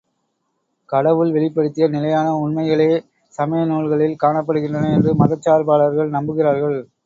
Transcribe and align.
கடவுள் 0.89 1.31
வெளிப்படுத்திய 1.31 1.87
நிலையான 1.87 2.27
உண்மைகளே, 2.37 2.89
சமய 3.33 3.65
நூல்களில் 3.65 4.19
காணப்படுகின்றன 4.23 4.91
என்று 4.93 5.13
மதச்சார்பாளர்கள் 5.15 6.15
நம்புகிறார்கள். 6.17 6.79